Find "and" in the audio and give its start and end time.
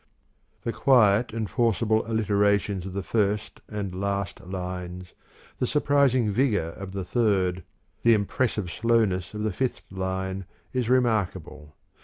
1.31-1.47, 3.69-3.93